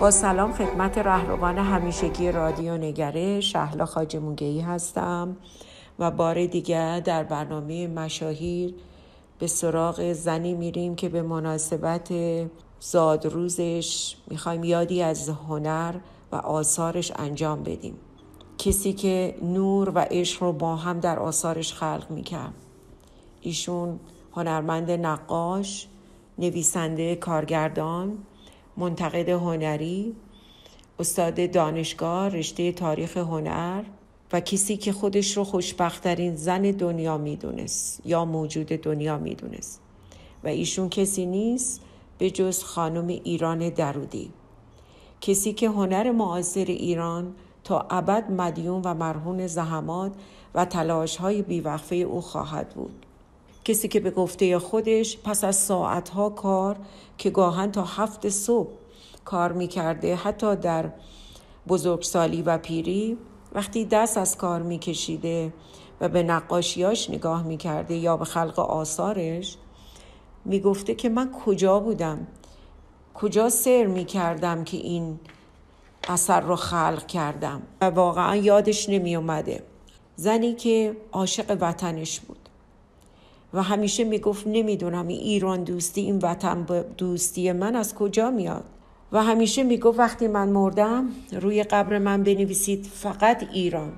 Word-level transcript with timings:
با 0.00 0.10
سلام 0.10 0.52
خدمت 0.52 0.98
رهروان 0.98 1.58
همیشگی 1.58 2.32
رادیو 2.32 2.76
نگره 2.76 3.40
شهلا 3.40 3.86
خاج 3.86 4.16
هستم 4.66 5.36
و 5.98 6.10
بار 6.10 6.46
دیگر 6.46 7.00
در 7.00 7.24
برنامه 7.24 7.86
مشاهیر 7.86 8.74
به 9.38 9.46
سراغ 9.46 10.12
زنی 10.12 10.54
میریم 10.54 10.94
که 10.94 11.08
به 11.08 11.22
مناسبت 11.22 12.12
زادروزش 12.80 14.16
می‌خوایم 14.30 14.64
یادی 14.64 15.02
از 15.02 15.28
هنر 15.28 15.94
و 16.32 16.36
آثارش 16.36 17.12
انجام 17.16 17.62
بدیم. 17.62 17.94
کسی 18.58 18.92
که 18.92 19.34
نور 19.42 19.92
و 19.94 19.98
عشق 19.98 20.42
رو 20.42 20.52
با 20.52 20.76
هم 20.76 21.00
در 21.00 21.18
آثارش 21.18 21.74
خلق 21.74 22.06
می‌کرد. 22.10 22.54
ایشون 23.40 24.00
هنرمند 24.32 24.90
نقاش 24.90 25.88
نویسنده 26.38 27.16
کارگردان 27.16 28.18
منتقد 28.80 29.28
هنری 29.28 30.16
استاد 30.98 31.50
دانشگاه 31.50 32.28
رشته 32.28 32.72
تاریخ 32.72 33.16
هنر 33.16 33.82
و 34.32 34.40
کسی 34.40 34.76
که 34.76 34.92
خودش 34.92 35.36
رو 35.36 35.44
خوشبختترین 35.44 36.36
زن 36.36 36.62
دنیا 36.62 37.18
می‌دونست 37.18 38.02
یا 38.04 38.24
موجود 38.24 38.66
دنیا 38.66 39.18
می‌دونست. 39.18 39.80
و 40.44 40.48
ایشون 40.48 40.88
کسی 40.88 41.26
نیست 41.26 41.80
به 42.18 42.30
جز 42.30 42.62
خانم 42.62 43.06
ایران 43.06 43.68
درودی. 43.68 44.30
کسی 45.20 45.52
که 45.52 45.68
هنر 45.68 46.10
معاصر 46.10 46.64
ایران 46.64 47.34
تا 47.64 47.86
ابد 47.90 48.30
مدیون 48.30 48.82
و 48.84 48.94
مرهون 48.94 49.46
زحمات 49.46 50.12
و 50.54 50.64
تلاش 50.64 51.16
های 51.16 51.42
بیوقفه 51.42 51.96
او 51.96 52.20
خواهد 52.20 52.68
بود. 52.68 53.06
کسی 53.64 53.88
که 53.88 54.00
به 54.00 54.10
گفته 54.10 54.58
خودش 54.58 55.18
پس 55.18 55.44
از 55.44 55.56
ساعتها 55.56 56.30
کار 56.30 56.76
که 57.18 57.30
گاهن 57.30 57.72
تا 57.72 57.84
هفت 57.84 58.28
صبح 58.28 58.70
کار 59.24 59.52
می‌کرده 59.52 60.16
حتی 60.16 60.56
در 60.56 60.90
بزرگسالی 61.68 62.42
و 62.42 62.58
پیری 62.58 63.18
وقتی 63.52 63.84
دست 63.84 64.18
از 64.18 64.36
کار 64.36 64.62
میکشیده 64.62 65.52
و 66.00 66.08
به 66.08 66.22
نقاشیاش 66.22 67.10
نگاه 67.10 67.42
می‌کرده 67.42 67.94
یا 67.94 68.16
به 68.16 68.24
خلق 68.24 68.58
آثارش 68.58 69.56
می‌گفته 70.44 70.94
که 70.94 71.08
من 71.08 71.32
کجا 71.32 71.80
بودم؟ 71.80 72.26
کجا 73.14 73.48
سر 73.48 73.86
می‌کردم 73.86 74.64
که 74.64 74.76
این 74.76 75.20
اثر 76.08 76.40
رو 76.40 76.56
خلق 76.56 77.06
کردم؟ 77.06 77.62
و 77.80 77.84
واقعا 77.84 78.36
یادش 78.36 78.88
نمی 78.88 79.16
اومده 79.16 79.62
زنی 80.16 80.54
که 80.54 80.96
عاشق 81.12 81.56
وطنش 81.60 82.20
بود. 82.20 82.39
و 83.54 83.62
همیشه 83.62 84.04
می‌گفت 84.04 84.46
نمی‌دونم 84.46 85.08
این 85.08 85.20
ایران 85.20 85.64
دوستی 85.64 86.00
این 86.00 86.18
وطن 86.18 86.62
دوستی 86.98 87.52
من 87.52 87.76
از 87.76 87.94
کجا 87.94 88.30
میاد؟ 88.30 88.64
و 89.12 89.22
همیشه 89.22 89.62
می‌گفت 89.62 89.98
وقتی 89.98 90.26
من 90.26 90.48
مردم 90.48 91.08
روی 91.32 91.62
قبر 91.62 91.98
من 91.98 92.22
بنویسید 92.22 92.86
فقط 92.86 93.46
ایران. 93.52 93.92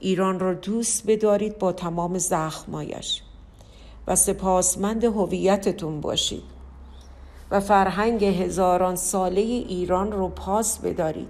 ایران 0.00 0.40
را 0.40 0.54
دوست 0.54 1.06
بدارید 1.06 1.58
با 1.58 1.72
تمام 1.72 2.18
زخمایش 2.18 3.22
و 4.06 4.16
سپاسمند 4.16 5.04
هویتتون 5.04 6.00
باشید. 6.00 6.42
و 7.50 7.60
فرهنگ 7.60 8.24
هزاران 8.24 8.96
ساله 8.96 9.40
ایران 9.40 10.12
رو 10.12 10.28
پاس 10.28 10.78
بدارید. 10.78 11.28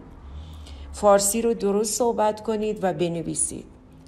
فارسی 0.93 1.43
رو 1.43 1.55
درست 1.55 1.95
صحبت 1.95 2.43
کنید 2.43 2.79
و 2.83 2.93
بنویسید. 2.93 3.65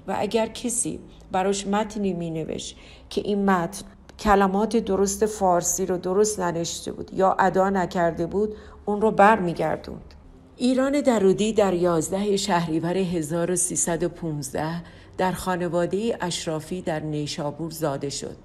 و 0.09 0.17
اگر 0.19 0.47
کسی 0.47 1.01
براش 1.33 1.67
متنی 1.67 2.13
می 2.13 2.31
نوشت 2.31 2.77
که 3.11 3.21
این 3.21 3.45
متن 3.45 3.85
کلمات 4.19 4.77
درست 4.77 5.27
فارسی 5.27 5.87
رو 5.87 5.99
درست 5.99 6.41
ننشته 6.41 6.93
بود 6.93 7.15
یا 7.15 7.37
ادا 7.39 7.71
نکرده 7.71 8.27
بود 8.27 8.55
اون 8.85 9.01
رو 9.01 9.11
بر 9.11 9.39
می 9.39 9.55
گردوند. 9.55 10.15
ایران 10.57 11.01
درودی 11.01 11.53
در 11.53 11.75
11 11.75 12.37
شهریور 12.37 12.97
1315 12.97 14.83
در 15.19 15.33
خانواده 15.33 16.19
اشرافی 16.21 16.83
در 16.83 17.01
نیشابور 17.01 17.71
زاده 17.71 18.11
شد. 18.11 18.37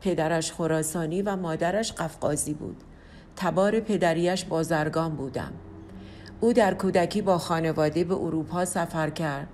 پدرش 0.00 0.52
خراسانی 0.52 1.22
و 1.22 1.36
مادرش 1.36 1.92
قفقازی 1.92 2.54
بود. 2.54 2.76
تبار 3.36 3.80
پدریش 3.80 4.44
بازرگان 4.44 5.16
بودم. 5.16 5.52
او 6.40 6.52
در 6.52 6.74
کودکی 6.74 7.22
با 7.22 7.38
خانواده 7.38 8.04
به 8.04 8.14
اروپا 8.14 8.64
سفر 8.64 9.10
کرد 9.10 9.48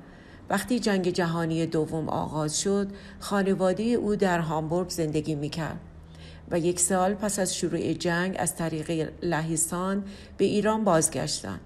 وقتی 0.50 0.78
جنگ 0.78 1.08
جهانی 1.08 1.66
دوم 1.66 2.08
آغاز 2.08 2.60
شد 2.60 2.88
خانواده 3.20 3.82
او 3.82 4.16
در 4.16 4.38
هامبورگ 4.38 4.88
زندگی 4.88 5.34
می‌کرد 5.34 5.80
و 6.50 6.58
یک 6.58 6.80
سال 6.80 7.14
پس 7.14 7.38
از 7.38 7.56
شروع 7.56 7.92
جنگ 7.92 8.36
از 8.38 8.56
طریق 8.56 9.10
لهستان 9.22 10.04
به 10.38 10.44
ایران 10.44 10.84
بازگشتند 10.84 11.60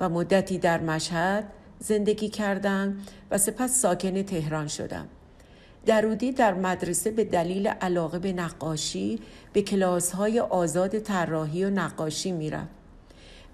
و 0.00 0.08
مدتی 0.08 0.58
در 0.58 0.80
مشهد 0.80 1.44
زندگی 1.78 2.28
کردند 2.28 3.08
و 3.30 3.38
سپس 3.38 3.80
ساکن 3.80 4.22
تهران 4.22 4.68
شدم. 4.68 5.08
درودی 5.86 6.32
در 6.32 6.54
مدرسه 6.54 7.10
به 7.10 7.24
دلیل 7.24 7.68
علاقه 7.68 8.18
به 8.18 8.32
نقاشی 8.32 9.20
به 9.52 9.62
کلاس 9.62 10.10
های 10.10 10.40
آزاد 10.40 10.98
طراحی 10.98 11.64
و 11.64 11.70
نقاشی 11.70 12.32
می‌رفت. 12.32 12.85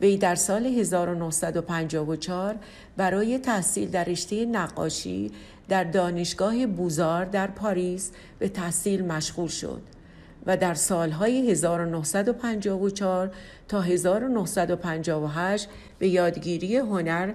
وی 0.03 0.17
در 0.17 0.35
سال 0.35 0.67
1954 0.67 2.55
برای 2.97 3.39
تحصیل 3.39 3.91
در 3.91 4.05
رشته 4.05 4.47
نقاشی 4.47 5.31
در 5.69 5.85
دانشگاه 5.85 6.67
بوزار 6.67 7.25
در 7.25 7.47
پاریس 7.47 8.11
به 8.39 8.49
تحصیل 8.49 9.05
مشغول 9.05 9.49
شد 9.49 9.83
و 10.47 10.57
در 10.57 10.75
سالهای 10.75 11.51
1954 11.51 13.31
تا 13.69 13.81
1958 13.81 15.69
به 15.99 16.09
یادگیری 16.09 16.77
هنر 16.77 17.33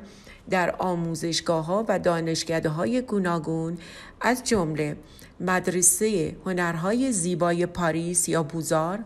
در 0.49 0.75
آموزشگاه 0.79 1.66
ها 1.66 1.85
و 1.88 1.99
دانشگاه 1.99 2.67
های 2.67 3.01
گوناگون 3.01 3.78
از 4.22 4.44
جمله 4.44 4.97
مدرسه 5.39 6.35
هنرهای 6.45 7.11
زیبای 7.11 7.66
پاریس 7.66 8.29
یا 8.29 8.44
بوزار، 8.44 8.99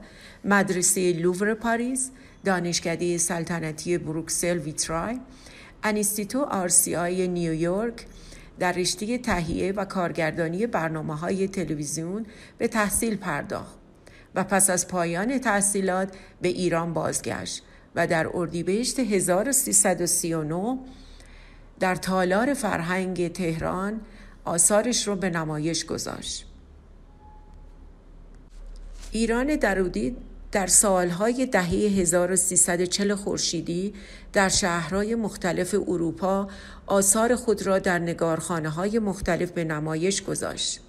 مدرسه 0.45 1.13
لوور 1.13 1.53
پاریس، 1.53 2.11
دانشکده 2.43 3.17
سلطنتی 3.17 3.97
بروکسل 3.97 4.57
ویترای، 4.57 5.19
انیستیتو 5.83 6.41
RCA 6.41 7.27
نیویورک 7.27 8.05
در 8.59 8.71
رشته 8.71 9.17
تهیه 9.17 9.71
و 9.71 9.85
کارگردانی 9.85 10.67
برنامه 10.67 11.15
های 11.15 11.47
تلویزیون 11.47 12.25
به 12.57 12.67
تحصیل 12.67 13.15
پرداخت 13.15 13.77
و 14.35 14.43
پس 14.43 14.69
از 14.69 14.87
پایان 14.87 15.39
تحصیلات 15.39 16.15
به 16.41 16.47
ایران 16.47 16.93
بازگشت 16.93 17.63
و 17.95 18.07
در 18.07 18.27
اردیبهشت 18.33 18.99
1339 18.99 20.79
در 21.79 21.95
تالار 21.95 22.53
فرهنگ 22.53 23.31
تهران 23.31 24.01
آثارش 24.45 25.07
رو 25.07 25.15
به 25.15 25.29
نمایش 25.29 25.85
گذاشت. 25.85 26.45
ایران 29.11 29.55
درودی 29.55 30.15
در 30.51 30.67
سالهای 30.67 31.45
دهه 31.45 31.69
1340 31.69 33.15
خورشیدی 33.15 33.93
در 34.33 34.49
شهرهای 34.49 35.15
مختلف 35.15 35.75
اروپا 35.87 36.47
آثار 36.87 37.35
خود 37.35 37.65
را 37.65 37.79
در 37.79 37.99
نگارخانه 37.99 38.69
های 38.69 38.99
مختلف 38.99 39.51
به 39.51 39.63
نمایش 39.63 40.23
گذاشت 40.23 40.79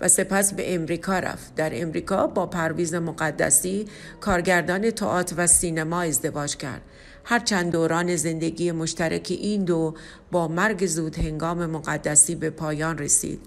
و 0.00 0.08
سپس 0.08 0.54
به 0.54 0.74
امریکا 0.74 1.18
رفت. 1.18 1.54
در 1.54 1.82
امریکا 1.82 2.26
با 2.26 2.46
پرویز 2.46 2.94
مقدسی 2.94 3.86
کارگردان 4.20 4.90
تئاتر 4.90 5.34
و 5.38 5.46
سینما 5.46 6.00
ازدواج 6.00 6.56
کرد. 6.56 6.82
هرچند 7.24 7.72
دوران 7.72 8.16
زندگی 8.16 8.72
مشترک 8.72 9.26
این 9.40 9.64
دو 9.64 9.94
با 10.30 10.48
مرگ 10.48 10.86
زود 10.86 11.18
هنگام 11.18 11.66
مقدسی 11.66 12.34
به 12.34 12.50
پایان 12.50 12.98
رسید 12.98 13.40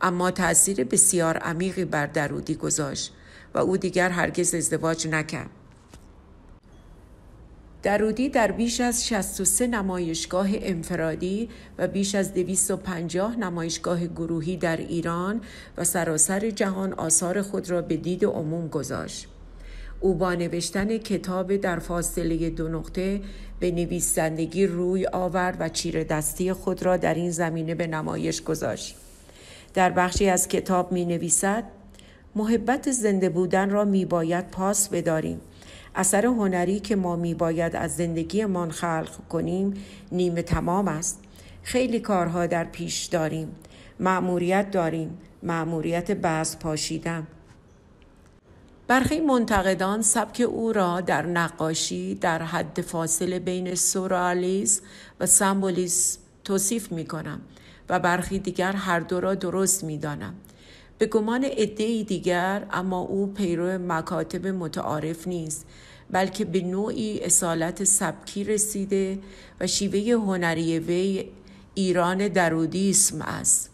اما 0.00 0.30
تأثیر 0.30 0.84
بسیار 0.84 1.36
عمیقی 1.36 1.84
بر 1.84 2.06
درودی 2.06 2.54
گذاشت 2.54 3.12
و 3.54 3.58
او 3.58 3.76
دیگر 3.76 4.10
هرگز 4.10 4.54
ازدواج 4.54 5.08
نکرد. 5.08 5.50
درودی 7.82 8.28
در 8.28 8.52
بیش 8.52 8.80
از 8.80 9.06
63 9.06 9.66
نمایشگاه 9.66 10.48
انفرادی 10.52 11.48
و 11.78 11.88
بیش 11.88 12.14
از 12.14 12.34
250 12.34 13.36
نمایشگاه 13.36 14.06
گروهی 14.06 14.56
در 14.56 14.76
ایران 14.76 15.40
و 15.76 15.84
سراسر 15.84 16.50
جهان 16.50 16.92
آثار 16.92 17.42
خود 17.42 17.70
را 17.70 17.82
به 17.82 17.96
دید 17.96 18.24
عموم 18.24 18.68
گذاشت. 18.68 19.28
او 20.00 20.14
با 20.14 20.34
نوشتن 20.34 20.98
کتاب 20.98 21.56
در 21.56 21.78
فاصله 21.78 22.50
دو 22.50 22.68
نقطه 22.68 23.20
به 23.60 23.70
نویسندگی 23.70 24.66
روی 24.66 25.06
آورد 25.06 25.56
و 25.60 25.68
چیر 25.68 26.04
دستی 26.04 26.52
خود 26.52 26.82
را 26.82 26.96
در 26.96 27.14
این 27.14 27.30
زمینه 27.30 27.74
به 27.74 27.86
نمایش 27.86 28.42
گذاشت. 28.42 28.96
در 29.74 29.90
بخشی 29.90 30.28
از 30.28 30.48
کتاب 30.48 30.92
می 30.92 31.04
نویسد 31.04 31.64
محبت 32.36 32.90
زنده 32.90 33.28
بودن 33.28 33.70
را 33.70 33.84
می 33.84 34.04
باید 34.04 34.50
پاس 34.50 34.88
بداریم. 34.88 35.40
اثر 35.94 36.26
هنری 36.26 36.80
که 36.80 36.96
ما 36.96 37.16
می 37.16 37.34
باید 37.34 37.76
از 37.76 37.96
زندگیمان 37.96 38.70
خلق 38.70 39.28
کنیم 39.28 39.74
نیمه 40.12 40.42
تمام 40.42 40.88
است. 40.88 41.20
خیلی 41.62 42.00
کارها 42.00 42.46
در 42.46 42.64
پیش 42.64 43.04
داریم. 43.04 43.54
معموریت 44.00 44.70
داریم. 44.70 45.18
معموریت 45.42 46.10
بعض 46.10 46.56
پاشیدن. 46.56 47.26
برخی 48.86 49.20
منتقدان 49.20 50.02
سبک 50.02 50.40
او 50.48 50.72
را 50.72 51.00
در 51.00 51.26
نقاشی 51.26 52.14
در 52.14 52.42
حد 52.42 52.80
فاصله 52.80 53.38
بین 53.38 53.74
سورالیز 53.74 54.82
و 55.20 55.26
سمبولیسم 55.26 56.20
توصیف 56.44 56.92
می 56.92 57.04
کنم 57.04 57.40
و 57.88 57.98
برخی 57.98 58.38
دیگر 58.38 58.72
هر 58.72 59.00
دو 59.00 59.20
را 59.20 59.34
درست 59.34 59.84
می 59.84 59.98
دانم. 59.98 60.34
به 60.98 61.06
گمان 61.06 61.44
عدهای 61.44 62.04
دیگر 62.04 62.66
اما 62.70 63.00
او 63.00 63.26
پیرو 63.26 63.78
مکاتب 63.78 64.46
متعارف 64.46 65.28
نیست 65.28 65.66
بلکه 66.10 66.44
به 66.44 66.60
نوعی 66.60 67.20
اصالت 67.20 67.84
سبکی 67.84 68.44
رسیده 68.44 69.18
و 69.60 69.66
شیوه 69.66 70.22
هنری 70.22 70.78
وی 70.78 71.30
ایران 71.74 72.28
درودیسم 72.28 73.22
است. 73.22 73.70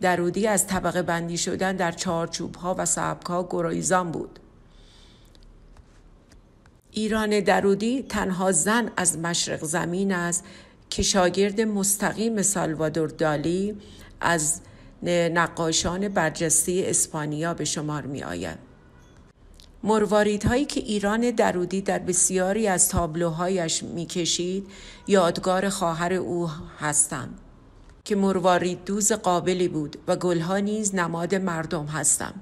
درودی 0.00 0.46
از 0.46 0.66
طبقه 0.66 1.02
بندی 1.02 1.38
شدن 1.38 1.76
در 1.76 1.92
چارچوب 1.92 2.54
ها 2.54 2.74
و 2.78 2.86
سبک 2.86 3.26
ها 3.26 3.48
گرایزان 3.50 4.10
بود. 4.10 4.38
ایران 6.90 7.40
درودی 7.40 8.02
تنها 8.02 8.52
زن 8.52 8.90
از 8.96 9.18
مشرق 9.18 9.64
زمین 9.64 10.12
است 10.12 10.44
که 10.90 11.02
شاگرد 11.02 11.60
مستقیم 11.60 12.42
سالوادور 12.42 13.08
دالی 13.08 13.76
از 14.20 14.60
نقاشان 15.02 16.08
برجسته 16.08 16.82
اسپانیا 16.86 17.54
به 17.54 17.64
شمار 17.64 18.06
می 18.06 18.22
آید. 18.22 18.58
هایی 20.46 20.64
که 20.64 20.80
ایران 20.80 21.30
درودی 21.30 21.80
در 21.80 21.98
بسیاری 21.98 22.68
از 22.68 22.88
تابلوهایش 22.88 23.82
می‌کشید 23.82 24.66
یادگار 25.06 25.68
خواهر 25.68 26.12
او 26.12 26.48
هستند 26.78 27.40
که 28.04 28.16
مروارید 28.16 28.84
دوز 28.84 29.12
قابلی 29.12 29.68
بود 29.68 29.96
و 30.08 30.16
گلها 30.16 30.58
نیز 30.58 30.94
نماد 30.94 31.34
مردم 31.34 31.86
هستند 31.86 32.40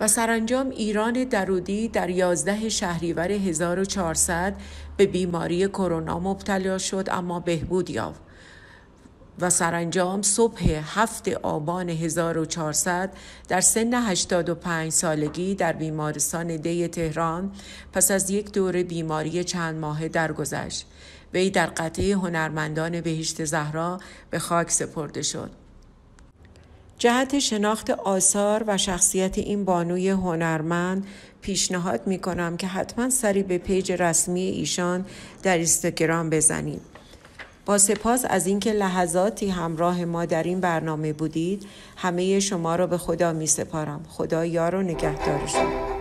و 0.00 0.08
سرانجام 0.08 0.70
ایران 0.70 1.24
درودی 1.24 1.88
در 1.88 2.10
یازده 2.10 2.68
شهریور 2.68 3.30
1400 3.30 4.54
به 4.96 5.06
بیماری 5.06 5.68
کرونا 5.68 6.18
مبتلا 6.18 6.78
شد 6.78 7.08
اما 7.10 7.40
بهبود 7.40 7.90
یافت 7.90 8.23
و 9.40 9.50
سرانجام 9.50 10.22
صبح 10.22 10.64
هفت 10.84 11.28
آبان 11.28 11.88
1400 11.88 13.12
در 13.48 13.60
سن 13.60 13.94
85 13.94 14.92
سالگی 14.92 15.54
در 15.54 15.72
بیمارستان 15.72 16.56
دی 16.56 16.88
تهران 16.88 17.52
پس 17.92 18.10
از 18.10 18.30
یک 18.30 18.52
دور 18.52 18.82
بیماری 18.82 19.44
چند 19.44 19.78
ماهه 19.78 20.08
درگذشت 20.08 20.86
وی 21.34 21.50
در 21.50 21.66
قطعه 21.66 22.14
هنرمندان 22.14 23.00
بهشت 23.00 23.44
زهرا 23.44 24.00
به 24.30 24.38
خاک 24.38 24.70
سپرده 24.70 25.22
شد 25.22 25.50
جهت 26.98 27.38
شناخت 27.38 27.90
آثار 27.90 28.64
و 28.66 28.78
شخصیت 28.78 29.38
این 29.38 29.64
بانوی 29.64 30.08
هنرمند 30.08 31.06
پیشنهاد 31.40 32.06
می 32.06 32.18
کنم 32.18 32.56
که 32.56 32.66
حتما 32.66 33.10
سری 33.10 33.42
به 33.42 33.58
پیج 33.58 33.92
رسمی 33.92 34.40
ایشان 34.40 35.06
در 35.42 35.56
اینستاگرام 35.56 36.30
بزنید. 36.30 36.93
با 37.66 37.78
سپاس 37.78 38.24
از 38.28 38.46
اینکه 38.46 38.72
لحظاتی 38.72 39.48
همراه 39.48 40.04
ما 40.04 40.24
در 40.24 40.42
این 40.42 40.60
برنامه 40.60 41.12
بودید. 41.12 41.66
همه 41.96 42.40
شما 42.40 42.76
را 42.76 42.86
به 42.86 42.98
خدا 42.98 43.32
می 43.32 43.46
سپارم 43.46 44.04
خدا 44.08 44.44
یار 44.44 44.74
و 44.74 44.82
نگهدارشون 44.82 45.93